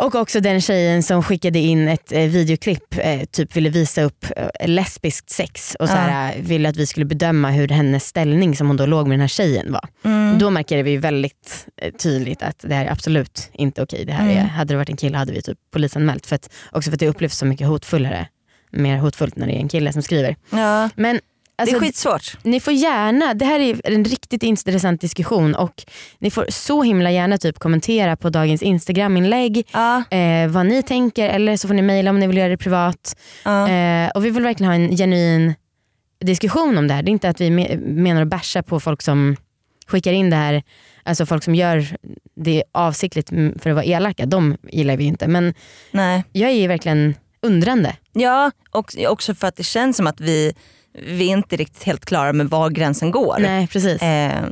[0.00, 4.24] Och också den tjejen som skickade in ett eh, videoklipp, eh, typ ville visa upp
[4.36, 8.56] eh, lesbiskt sex och så här, eh, ville att vi skulle bedöma hur hennes ställning
[8.56, 9.88] som hon då låg med den här tjejen var.
[10.04, 10.38] Mm.
[10.38, 14.04] Då markerade vi väldigt eh, tydligt att det här är absolut inte okej.
[14.04, 14.48] Det här är, Mm.
[14.48, 16.26] hade det varit en kille hade vi typ polisanmält.
[16.26, 18.26] För att, också för att det upplevs så mycket hotfullare.
[18.72, 20.36] Mer hotfullt när det är en kille som skriver.
[20.50, 21.20] Ja, Men
[21.60, 22.36] alltså, det är skitsvårt.
[22.42, 25.84] ni får gärna, det här är en riktigt intressant diskussion och
[26.18, 31.28] ni får så himla gärna typ kommentera på dagens instagraminlägg Ja, eh, vad ni tänker
[31.28, 33.16] eller så får ni mejla om ni vill göra det privat.
[33.44, 33.68] ja.
[33.68, 35.54] Eh, och vi vill verkligen ha en genuin
[36.24, 37.02] diskussion om det här.
[37.02, 39.36] Det är inte att vi me- menar att basha på folk som
[39.86, 40.62] skickar in det här,
[41.02, 41.86] alltså folk som gör
[42.36, 44.26] det avsiktligt för att vara elaka.
[44.26, 45.28] De gillar vi inte.
[45.28, 45.54] Men
[45.90, 46.24] Nej.
[46.32, 47.96] jag är verkligen undrande.
[48.12, 50.54] Ja, och också för att det känns som att vi,
[50.92, 53.36] vi är inte riktigt helt klara med var gränsen går.
[53.38, 54.02] Nej precis.
[54.02, 54.44] Eh,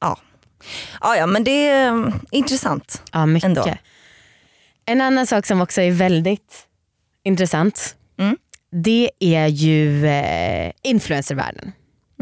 [0.00, 0.18] ja.
[1.00, 3.02] Ja, ja, men det är mm, intressant.
[3.12, 3.48] Ja, mycket.
[3.48, 3.74] Ändå.
[4.86, 6.66] En annan sak som också är väldigt
[7.24, 7.96] intressant.
[8.18, 8.36] Mm.
[8.70, 11.72] Det är ju eh, influencervärlden.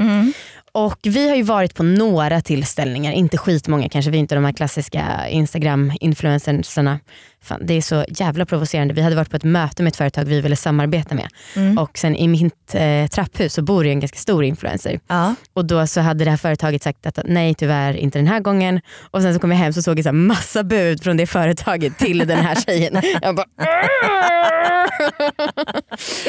[0.01, 0.33] Mm.
[0.73, 4.45] Och vi har ju varit på några tillställningar, inte skitmånga kanske, vi är inte de
[4.45, 7.01] här klassiska instagram-influencersarna.
[7.45, 8.95] Fan, det är så jävla provocerande.
[8.95, 11.79] Vi hade varit på ett möte med ett företag vi ville samarbeta med Mm.
[11.79, 15.01] och sen i mitt eh, trapphus så bor det en ganska stor influencer.
[15.07, 15.35] Ja.
[15.53, 18.81] Och då så hade det här företaget sagt att nej tyvärr inte den här gången.
[19.11, 21.27] Och sen så kom jag hem så såg jag så här massa bud från det
[21.27, 23.03] företaget till den här tjejen.
[23.23, 23.47] Jag bara,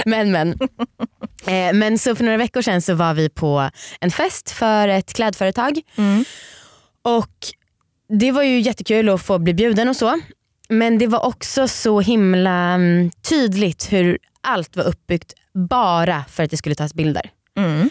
[0.05, 0.51] men men.
[1.47, 5.13] Eh, men så för några veckor sedan så var vi på en fest för ett
[5.13, 5.81] klädföretag.
[5.97, 6.25] Mm.
[7.01, 7.29] Och
[8.19, 10.19] det var ju jättekul att få bli bjuden och så.
[10.69, 16.51] Men det var också så himla mm, tydligt hur allt var uppbyggt bara för att
[16.51, 17.29] det skulle tas bilder.
[17.57, 17.89] Mm.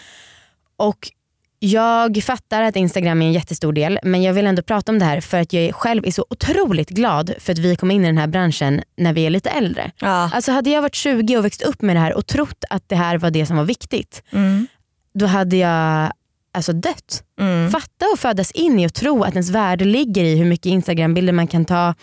[0.77, 1.11] Och
[1.59, 5.05] jag fattar att Instagram är en jättestor del men jag vill ändå prata om det
[5.05, 8.07] här för att jag själv är så otroligt glad för att vi kom in i
[8.07, 9.91] den här branschen när vi är lite äldre.
[9.99, 10.29] Ja.
[10.33, 12.95] Alltså hade jag varit 20 och växt upp med det här och trott att det
[12.95, 14.67] här var det som var viktigt Mm.
[15.13, 16.11] då hade jag
[16.55, 17.23] alltså dött.
[17.39, 17.71] Mm.
[17.71, 21.33] Fatta och födas in i och tro att ens värde ligger i hur mycket instagrambilder
[21.33, 21.93] man kan ta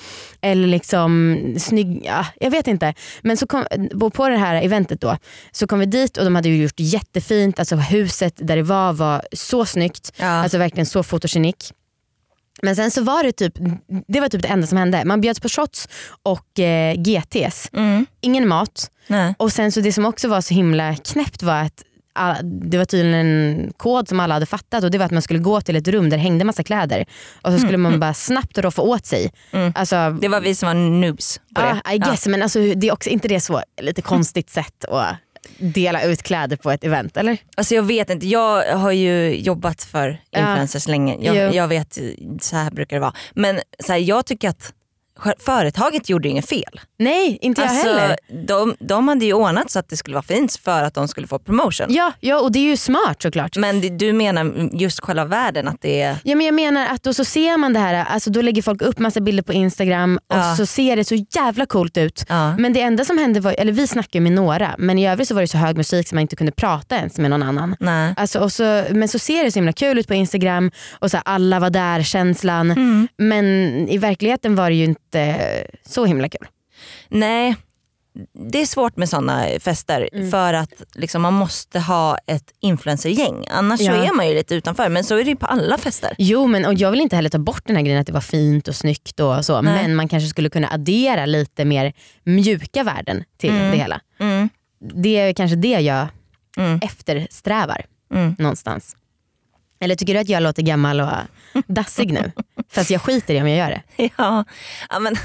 [0.41, 2.95] eller liksom snygg, ja, jag vet inte.
[3.23, 3.65] Men så kom,
[4.15, 5.17] på- det här eventet då
[5.53, 8.93] så kom vi dit och de hade ju gjort jättefint, alltså huset där det var
[8.93, 10.27] var så snyggt, Ja.
[10.27, 11.73] alltså verkligen så fotogenik.
[12.63, 13.55] Men sen så var det typ,
[14.09, 15.05] det var typ det enda som hände.
[15.05, 15.89] Man bjöds på shots
[16.23, 17.69] och eh, GTs.
[17.73, 18.07] Mm.
[18.21, 18.91] Ingen mat.
[19.07, 19.35] Nej.
[19.39, 21.83] Och sen så det som också var så himla knäppt var att
[22.43, 25.39] det var tydligen en kod som alla hade fattat och det var att man skulle
[25.39, 27.05] gå till ett rum där det hängde massa kläder
[27.43, 29.33] och så skulle man bara snabbt roffa åt sig.
[29.75, 31.81] Alltså, Det var vi som var noobs på det.
[31.85, 35.17] ah, I guess, men alltså, det är också inte det så lite konstigt sätt att
[35.59, 37.37] dela ut kläder på ett event eller?
[37.57, 40.39] Alltså jag vet inte, jag har ju jobbat för Ja.
[40.39, 41.17] influencers länge.
[41.21, 41.35] Jo.
[41.35, 41.99] Jag, jag vet,
[42.41, 43.15] så här brukar det vara.
[43.35, 44.73] Men så här, jag tycker att
[45.39, 46.81] företaget gjorde inget fel.
[46.99, 48.17] Nej inte jag Alltså, heller.
[48.47, 51.27] de, de hade ju ordnat så att det skulle vara fint för att de skulle
[51.27, 51.87] få promotion.
[51.91, 53.57] Ja, ja och det är ju smart såklart.
[53.57, 56.17] Men det, du menar just själva världen att det är...
[56.25, 58.83] Ja, men jag menar att då så ser man det här, alltså då lägger folk
[58.83, 60.55] upp massa bilder på Instagram och Ja.
[60.57, 62.25] så ser det så jävla coolt ut.
[62.29, 62.57] Ja.
[62.57, 65.35] Men det enda som hände var, eller vi snackade med några, men i övrigt så
[65.35, 67.77] var det så hög musik så man inte kunde prata ens med någon annan.
[67.81, 68.15] Nej.
[68.17, 71.17] Alltså, och så, men så ser det så himla kul ut på Instagram och så
[71.17, 73.09] här, alla var där känslan.
[73.19, 73.45] Men
[73.89, 75.12] i verkligheten var det ju inte
[75.87, 76.47] så himla kul.
[77.09, 77.57] Nej,
[78.51, 80.31] det är svårt med sådana fester Mm.
[80.31, 83.45] för att liksom, man måste ha ett influencergäng.
[83.51, 83.93] Annars så Ja.
[84.05, 84.89] är man ju lite utanför.
[84.89, 86.15] Men så är det ju på alla fester.
[86.19, 88.21] Jo men och jag vill inte heller ta bort den här grejen att det var
[88.21, 89.61] fint och snyggt och så.
[89.63, 89.75] Nej.
[89.83, 91.93] Men man kanske skulle kunna addera lite mer
[92.25, 94.01] mjuka värden till det hela.
[94.21, 94.49] Mm.
[94.95, 96.07] Det är kanske det jag
[96.57, 96.79] Mm.
[96.83, 98.35] eftersträvar Mm.
[98.39, 98.97] någonstans.
[99.83, 101.09] Eller tycker du att jag låter gammal och
[101.67, 102.33] dassig nu?
[102.73, 104.11] Fast jag skiter i om jag gör det.
[104.19, 104.45] Ja,
[104.91, 105.17] ja, men,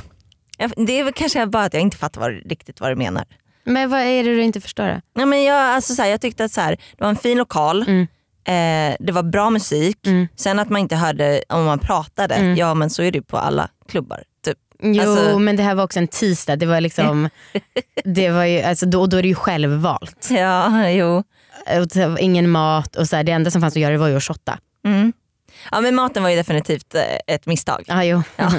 [0.88, 3.24] det är väl kanske bara att jag inte fattar vad, riktigt vad du menar.
[3.64, 5.22] Men vad är det du inte förstår då?
[5.22, 7.38] Ja, men jag, alltså, så här, jag tyckte att så här, det var en fin
[7.38, 8.02] lokal, Mm.
[8.48, 10.08] eh, det var bra musik.
[10.08, 10.28] Mm.
[10.36, 12.56] Sen att man inte hörde om man pratade, Mm.
[12.56, 14.24] ja men så är det ju på alla klubbar.
[14.46, 14.58] Typ.
[14.82, 16.56] Jo Alltså- men det här var också en tisdag.
[16.56, 17.30] Det var liksom,
[18.04, 20.28] det var ju, alltså, då, då är det ju självvalt.
[20.32, 21.24] Ja, jo.
[21.80, 24.08] Och det var ingen mat och så här, det enda som fanns att göra var
[24.08, 24.60] ju att shotta.
[24.86, 25.14] Mm.
[25.72, 27.02] Ja men maten var ju definitivt eh,
[27.36, 27.84] ett misstag.
[27.88, 28.24] Ah, jo.
[28.36, 28.52] Ja.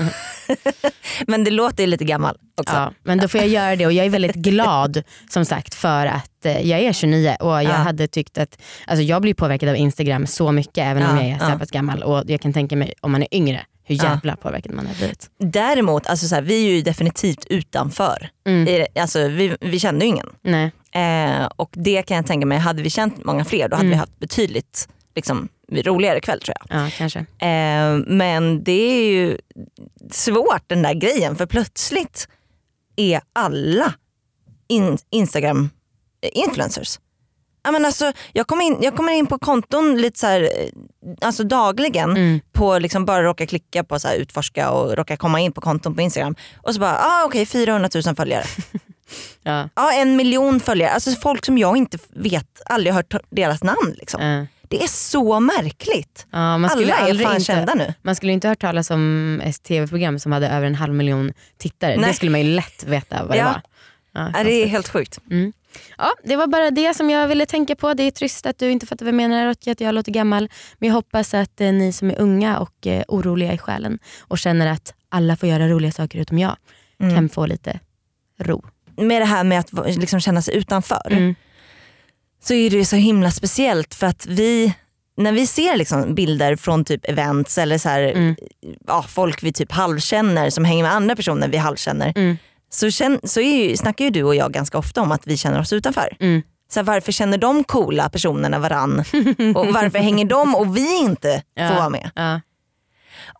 [1.26, 2.74] Men det låter ju lite gammal också.
[2.76, 6.06] Ja, men då får jag göra det och jag är väldigt glad som sagt för
[6.06, 7.70] att eh, jag är 29 och jag Ja.
[7.70, 11.30] hade tyckt att, alltså jag blir påverkad av Instagram så mycket även om Ja, jag
[11.32, 11.58] är så ja.
[11.58, 14.04] pass gammal och jag kan tänka mig om man är yngre hur Ja.
[14.04, 15.30] jävla påverkad man har blivit.
[15.38, 18.30] Däremot, alltså, så här, vi är ju definitivt utanför.
[18.46, 18.86] Mm.
[19.00, 20.28] Alltså, vi, vi kände ju ingen.
[20.42, 20.72] Nej.
[20.94, 23.90] Eh, och det kan jag tänka mig, hade vi känt många fler då hade Mm.
[23.90, 26.84] vi haft betydligt liksom, roligare kväll tror jag.
[26.84, 27.18] Ja kanske.
[27.18, 29.38] Eh, men det är ju
[30.10, 32.28] svårt den där grejen för plötsligt
[32.96, 33.94] är alla
[34.68, 35.70] in, Instagram
[36.22, 36.98] eh, influencers.
[37.64, 40.68] Ja, men alltså, jag, kommer in, jag kommer in på konton lite så här, eh,
[41.20, 42.40] alltså dagligen Mm.
[42.52, 45.94] på liksom bara råka klicka på så här, utforska och råka komma in på konton
[45.94, 48.44] på Instagram och så bara, ah, okej 400 000 följare.
[49.42, 49.68] Ja.
[49.74, 50.90] Ja, en miljon följare.
[50.90, 53.94] Alltså folk som jag inte vet, aldrig hört deras namn.
[53.98, 54.20] Liksom.
[54.20, 56.26] Eh, Det är så märkligt.
[56.30, 57.94] ja, man skulle Alla är fan inte, kända nu.
[58.02, 61.96] Man skulle inte hört talas om ett tv-program som hade över en halv miljon tittare.
[61.96, 62.08] Nej.
[62.08, 63.44] Det skulle man ju lätt veta vad det Ja.
[63.44, 63.60] var.
[64.12, 65.18] Ja, Ja, det är helt sjukt.
[65.98, 67.94] Ja, det var bara det som jag ville tänka på.
[67.94, 70.48] Det är trist att du inte fattar vad jag menar och att jag låter gammal.
[70.78, 74.38] Men jag hoppas att eh, ni som är unga och eh, oroliga i själen och
[74.38, 76.56] känner att alla får göra roliga saker utom jag
[77.00, 77.14] Mm.
[77.14, 77.80] kan få lite
[78.40, 78.64] ro.
[78.98, 81.34] Med det här med att liksom känna sig utanför Mm.
[82.44, 84.74] så är det så himla speciellt för att vi
[85.16, 88.36] när vi ser liksom bilder från typ events eller så här, Mm.
[88.86, 92.36] ja, folk vi typ halvkänner som hänger med andra personer vi halvkänner Mm.
[92.70, 95.36] så, känn, så är ju, snackar ju du och jag ganska ofta om att vi
[95.36, 96.16] känner oss utanför.
[96.20, 96.42] Mm.
[96.70, 98.98] Så här, varför känner de coola personerna varann
[99.56, 101.74] och varför hänger de och vi inte får Ja.
[101.74, 102.10] vara med?
[102.14, 102.40] Ja,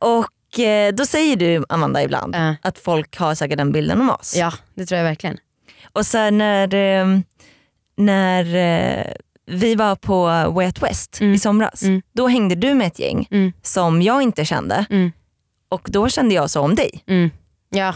[0.01, 2.55] Och eh, då säger du Amanda ibland Ja.
[2.62, 4.37] att folk har säkert den bilden om oss.
[4.37, 5.37] ja, det tror jag verkligen.
[5.92, 7.07] Och sen när, eh,
[7.96, 9.05] när eh,
[9.46, 10.22] vi var på
[10.53, 11.35] Way Out West Mm.
[11.35, 12.03] i somras, Mm.
[12.12, 13.53] då hängde du med ett gäng Mm.
[13.62, 15.12] som jag inte kände Mm.
[15.68, 17.05] och då kände jag så om dig.
[17.07, 17.31] Mm.
[17.70, 17.94] Ja,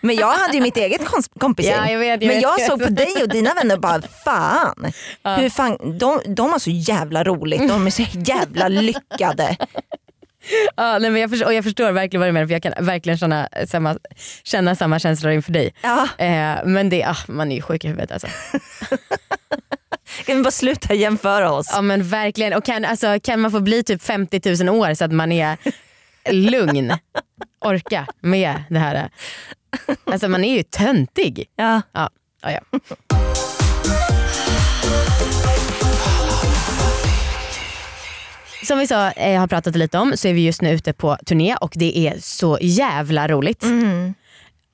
[0.00, 1.00] Men jag hade ju mitt eget
[1.38, 1.74] kompisgäng.
[1.76, 2.88] Ja, jag vet, jag Men vet, jag jag såg vet.
[2.88, 4.86] på dig och dina vänner och bara fan,
[5.38, 9.56] hur fan de, de har så jävla roligt, de är så jävla lyckade.
[10.76, 12.84] Ja, nej, men jag, förstår, och jag förstår verkligen vad du menar för jag kan
[12.86, 13.98] verkligen känna samma,
[14.44, 15.74] känna samma känslor inför dig.
[15.82, 18.26] Ja, Eh, men det, ah, man är ju sjuk i huvudet alltså.
[20.26, 21.70] kan vi bara sluta jämföra oss?
[21.72, 22.52] Ja men verkligen.
[22.52, 25.56] Och kan, alltså, kan man få bli typ 50 000 år så att man är
[26.30, 26.92] lugn,
[27.64, 29.10] orka med det här.
[30.04, 31.46] Alltså man är ju töntig.
[31.56, 31.82] Ja.
[31.92, 32.10] Ja,
[32.42, 32.78] ja, ja.
[38.62, 41.16] Som vi sa, eh, har pratat lite om så är vi just nu ute på
[41.26, 43.62] turné och det är så jävla roligt.
[43.62, 44.14] Mm.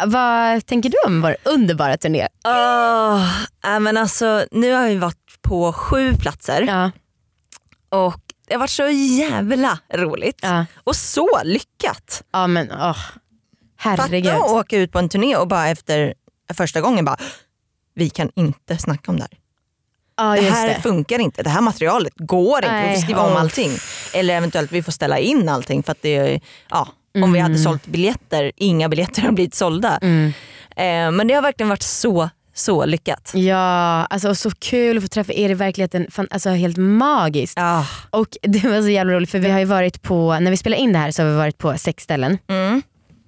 [0.05, 2.29] Vad tänker du om vår underbara turné?
[2.45, 3.29] Oh,
[3.65, 6.91] äh, men alltså, nu har vi varit på sju platser Ja,
[7.89, 10.39] och det har varit så jävla roligt.
[10.43, 12.23] ja, Och så lyckat.
[12.33, 12.99] ja men åh.
[13.77, 14.33] Herregud.
[14.33, 16.15] Fatta att åka ut på en turné och bara efter
[16.55, 17.17] första gången bara,
[17.95, 19.39] vi kan inte snacka om det här.
[20.17, 20.81] Ja, det här det.
[20.83, 23.71] funkar inte, det här materialet går inte, vi Nej, får skriva om allting.
[24.15, 26.89] Eller eventuellt vi får ställa in allting för att det ja,
[27.23, 27.65] om vi hade Mm.
[27.65, 29.99] sålt biljetter, inga biljetter har blivit sålda.
[30.77, 33.31] Eh, men det har verkligen varit så, så lyckat.
[33.35, 33.57] Ja,
[34.11, 36.07] alltså så kul att få träffa er i verkligheten.
[36.11, 37.55] Fan, alltså helt magiskt.
[37.57, 37.87] Ja.
[38.11, 40.77] Och det var så jävla roligt för vi har ju varit på, när vi spelar
[40.77, 42.39] in det här så har vi varit på sex ställen.
[42.49, 42.83] Mm.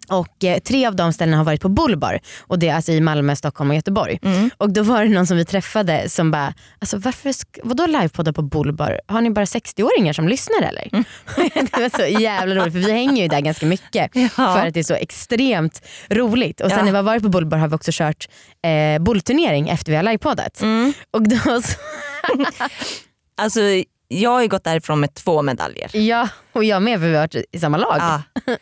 [0.09, 3.01] Och eh, tre av de ställena har varit på Bullbar och det är alltså i
[3.01, 4.19] Malmö, Stockholm och Göteborg.
[4.23, 4.51] Mm.
[4.57, 8.33] Och då var det någon som vi träffade som bara, alltså varför, sk- vadå livepodda
[8.33, 9.01] på Bullbar?
[9.07, 10.88] Har ni bara 60-åringar som lyssnar eller?
[10.93, 11.05] Mm.
[11.55, 14.81] det var så jävla roligt för vi hänger ju där ganska mycket för att det
[14.81, 16.61] är så extremt roligt.
[16.61, 16.85] Och sen Ja.
[16.85, 18.29] när vi har varit på Bullbar har vi också kört
[18.67, 20.61] eh, bullturnering efter vi har livepoddat.
[20.62, 20.93] Mm.
[21.11, 21.79] Och då så,
[23.37, 23.61] Alltså,
[24.09, 25.90] jag har ju gått därifrån med två medaljer.
[25.97, 27.97] ja, och jag med för vi har varit i samma lag.
[27.99, 28.23] Ja.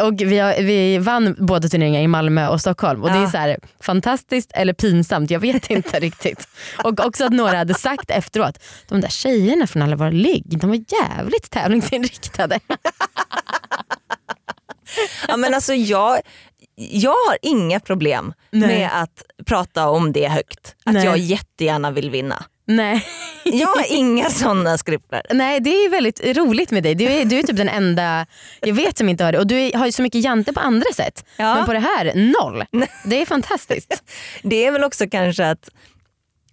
[0.00, 3.30] Och vi, har, vi vann båda turneringar i Malmö och Stockholm och det är Ja.
[3.30, 6.48] så här, fantastiskt eller pinsamt, jag vet inte riktigt.
[6.84, 10.66] Och också att några hade sagt efteråt, de där tjejerna från alla våra ligg, de
[10.70, 12.60] var jävligt tävlingsinriktade.
[15.28, 16.20] Ja, men alltså, jag,
[16.76, 18.68] jag har inga problem Nej.
[18.68, 20.74] med att prata om det högt.
[20.84, 21.04] Att Nej.
[21.04, 22.44] jag jättegärna vill vinna.
[22.76, 23.06] Nej.
[23.44, 25.22] Jag har inga sådana skrupler.
[25.30, 26.94] Nej det är väldigt roligt med dig.
[26.94, 28.26] Du är, du är typ den enda
[28.60, 29.38] jag vet som inte har det.
[29.38, 31.24] Och du är, har ju så mycket jante på andra sätt.
[31.36, 31.54] Ja.
[31.54, 32.64] Men på det här, noll.
[33.04, 34.02] Det är fantastiskt.
[34.42, 35.68] Det är väl också kanske att,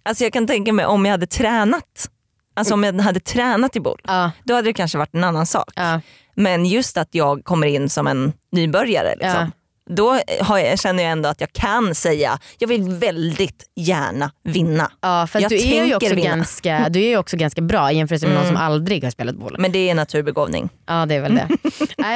[0.02, 2.08] alltså jag kan tänka mig om jag hade tränat,
[2.56, 5.46] alltså om jag hade tränat i boll, Ja, då hade det kanske varit en annan
[5.46, 5.72] sak.
[5.76, 6.00] ja,
[6.34, 9.52] Men just att jag kommer in som en nybörjare, liksom,
[9.88, 14.90] då jag, känner jag ändå att jag kan säga, jag vill väldigt gärna vinna.
[15.00, 16.28] ja, för Jag du är, ju också vinna.
[16.36, 19.36] ganska, du är ju också ganska bra i jämförelse med någon som aldrig har spelat
[19.36, 19.56] boll.
[19.58, 20.68] Men det är naturbegåvning.
[20.86, 21.48] Ja det är väl det.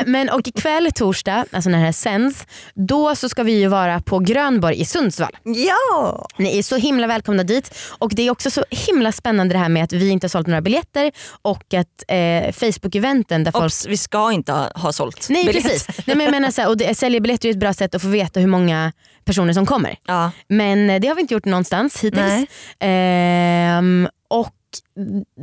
[0.06, 4.00] Men och ikväll torsdag, alltså när det här sänds, då så ska vi ju vara
[4.00, 5.36] på Grönborg i Sundsvall.
[5.44, 6.28] Ja!
[6.36, 9.68] Ni är så himla välkomna dit och det är också så himla spännande det här
[9.68, 12.16] med att vi inte har sålt några biljetter och att eh,
[12.52, 15.68] Facebook-eventen där folk Obs, vi ska inte ha, ha sålt Nej biljetter.
[15.68, 15.88] precis.
[16.06, 18.02] Nej, men jag menar så här, och det, sälja biljetter är ett bra sätt att
[18.02, 18.92] få veta hur många
[19.24, 19.96] personer som kommer.
[20.06, 20.30] Ja.
[20.48, 22.48] Men eh, det har vi inte gjort någonstans hittills.
[22.80, 24.54] Ehm, och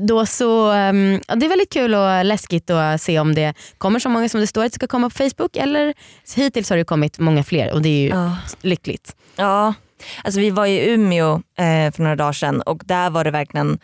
[0.08, 4.00] då så, ehm, ja, det är väldigt kul och läskigt att se om det kommer
[4.00, 5.94] så många som det står att det ska komma på Facebook eller
[6.36, 8.38] hittills har det kommit många fler och det är ju Ja.
[8.62, 9.16] lyckligt.
[9.36, 9.74] Ja,
[10.24, 13.80] alltså vi var i Umeå eh, för några dagar sedan och där var det verkligen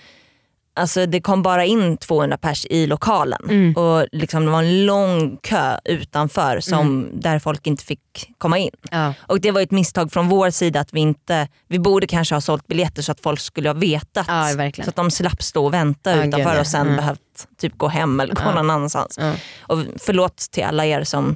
[0.77, 3.73] Alltså det kom bara in 200 pers i lokalen Mm.
[3.75, 7.19] och liksom det var en lång kö utanför som, Mm.
[7.19, 8.69] där folk inte fick komma in.
[8.91, 9.13] Ja.
[9.19, 12.41] Och det var ett misstag från vår sida att vi inte, vi borde kanske ha
[12.41, 14.25] sålt biljetter så att folk skulle ha vetat.
[14.27, 16.95] Ja, så att de slapp stå och vänta Ja, utanför gud, och sen Mm.
[16.95, 18.55] behövt typ gå hem eller gå Ja.
[18.55, 19.19] någon annanstans.
[19.59, 21.35] Och förlåt till alla er som,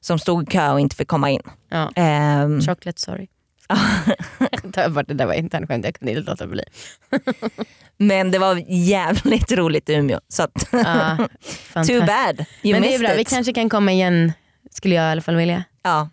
[0.00, 1.42] som stod i kö och inte fick komma in.
[1.70, 1.90] Ja.
[1.96, 3.26] Ehm, Chocolate sorry.
[5.06, 6.62] Det där var inte en skämt, jag kunde inte låta bli.
[7.96, 10.20] Men det var jävligt roligt i Umeå.
[10.28, 11.28] Så att, Ja,
[11.86, 13.28] too bad, you Men det är bra, vi it.
[13.28, 14.32] kanske kan komma igen
[14.70, 15.64] skulle jag i alla fall vilja.
[15.82, 16.08] ja.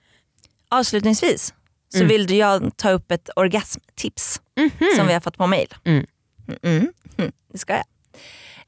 [0.73, 1.53] Avslutningsvis
[1.89, 2.07] så Mm.
[2.07, 4.41] vill jag ta upp ett orgasmtips
[4.97, 5.67] som vi har fått på mail.
[5.85, 6.05] Mm.
[6.63, 6.91] Mm.
[7.17, 7.31] Mm.
[7.53, 7.83] Det ska jag.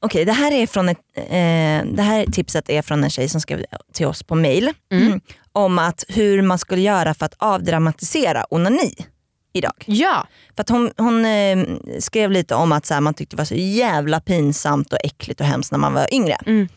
[0.00, 3.40] Okej, det, här är från ett, eh, det här tipset är från en tjej som
[3.40, 5.20] skrev till oss på mail Mm.
[5.52, 8.94] om att hur man skulle göra för att avdramatisera onani
[9.52, 9.72] idag.
[9.86, 10.26] Ja,
[10.56, 11.58] För att hon hon eh,
[11.98, 15.40] skrev lite om att så här, man tyckte det var så jävla pinsamt och äckligt
[15.40, 16.36] och hemskt när man var yngre.
[16.46, 16.68] Mm.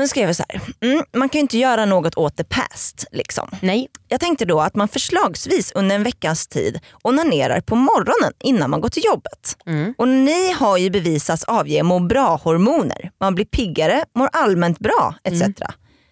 [0.00, 3.04] Men skrev jag så här, mm, man kan ju inte göra något åt the past.
[3.12, 3.50] Liksom.
[3.60, 3.88] nej.
[4.08, 8.80] Jag tänkte då att man förslagsvis under en veckas tid onanerar på morgonen innan man
[8.80, 9.56] går till jobbet.
[9.66, 9.94] Mm.
[9.98, 13.10] Och ni har ju bevisats avge må bra-hormoner.
[13.20, 15.42] Man blir piggare, mår allmänt bra etc.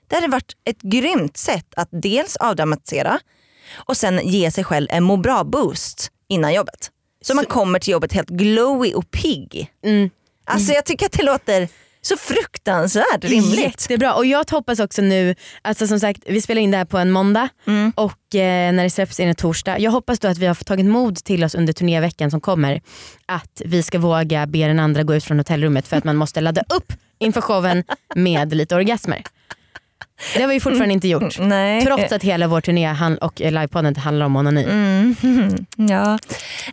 [0.09, 3.19] Det hade varit ett grymt sätt att dels avdramatisera
[3.75, 6.91] och sen ge sig själv en må bra-boost innan jobbet.
[7.23, 9.73] Så, man kommer till jobbet helt glowy och pigg.
[9.85, 10.11] Mm.
[10.47, 11.69] Alltså jag tycker att det låter
[12.09, 13.59] så fruktansvärt rimligt.
[13.59, 16.99] Jättebra och jag hoppas också nu, alltså som sagt vi spelar in det här på
[16.99, 17.93] en måndag Mm.
[17.97, 19.79] och eh, när det släpps in en torsdag.
[19.79, 22.81] Jag hoppas då att vi har tagit mod till oss under turnéveckan som kommer
[23.27, 26.41] att vi ska våga be den andra gå ut från hotellrummet för att man måste
[26.41, 29.23] ladda upp inför showen med lite orgasmer.
[30.35, 31.39] Det har vi fortfarande inte gjort.
[31.39, 31.85] Nej.
[31.85, 34.65] Trots att hela vår turné och eh, livepodden handlar om onani.
[34.65, 35.17] Mm.
[35.77, 36.19] Ja.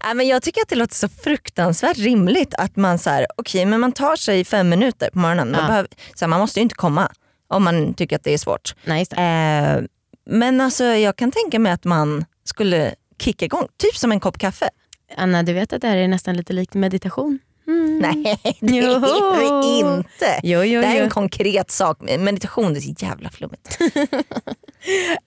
[0.04, 3.66] Nej, men jag tycker att det låter så fruktansvärt rimligt att man så här, okej
[3.66, 5.52] men man tar sig fem minuter på morgonen.
[5.52, 5.68] Man, Ja.
[5.68, 7.12] behöver, så här, man måste ju inte komma
[7.48, 8.76] om man tycker att det är svårt.
[8.86, 9.16] Nej, det.
[9.22, 9.84] Eh,
[10.30, 14.38] men alltså, jag kan tänka mig att man skulle kicka igång, typ som en kopp
[14.38, 14.70] kaffe.
[15.18, 17.40] Anna du vet att det här är nästan lite likt meditation.
[17.68, 17.98] Mm.
[17.98, 18.94] Nej det Jo.
[18.94, 20.40] är det inte.
[20.44, 22.02] Jo, jo, det här är en konkret sak.
[22.20, 23.80] Meditation det är så jävla flummigt.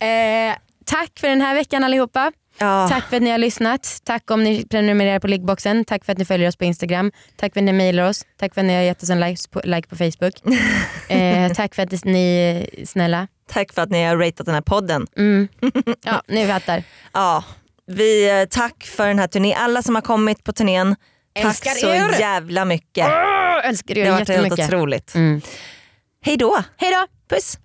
[0.00, 2.32] Eh, tack för den här veckan allihopa.
[2.58, 2.88] Ja.
[2.88, 4.00] Tack för att ni har lyssnat.
[4.04, 5.84] Tack om ni prenumererar på liggboxen.
[5.84, 7.12] Tack för att ni följer oss på Instagram.
[7.36, 8.24] Tack för att ni mejlar oss.
[8.40, 10.34] Tack för att ni har gett oss en like på, like på Facebook.
[11.08, 13.28] eh, tack för att ni är snälla.
[13.48, 15.06] Tack för att ni har ratat den här podden.
[15.16, 15.48] Mm.
[16.04, 16.82] Ja, ni fattar.
[17.12, 17.44] Ja,
[17.86, 19.56] vi, eh, tack för den här turnén.
[19.58, 20.96] Alla som har kommit på turnén,
[21.46, 22.20] Älskar tack så er.
[22.20, 23.06] jävla mycket.
[23.06, 25.14] Jag älskar Det er har varit helt otroligt.
[25.14, 25.40] Mm.
[26.24, 26.62] Hej då.
[26.76, 27.06] Hej då!
[27.36, 27.58] Puss.